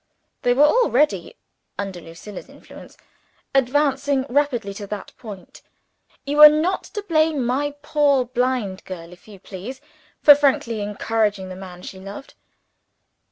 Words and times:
They 0.41 0.55
were 0.55 0.65
already 0.65 1.35
(under 1.77 2.01
Lucilla's 2.01 2.49
influence) 2.49 2.97
advancing 3.53 4.25
rapidly 4.29 4.73
to 4.73 4.87
that 4.87 5.13
point. 5.19 5.61
You 6.25 6.41
are 6.41 6.49
not 6.49 6.85
to 6.95 7.03
blame 7.03 7.45
my 7.45 7.75
poor 7.83 8.25
blind 8.25 8.83
girl, 8.85 9.13
if 9.13 9.27
you 9.27 9.37
please, 9.39 9.79
for 10.19 10.33
frankly 10.33 10.81
encouraging 10.81 11.49
the 11.49 11.55
man 11.55 11.83
she 11.83 11.99
loved. 11.99 12.33